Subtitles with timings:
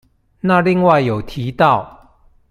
[0.39, 2.09] 那另外有提到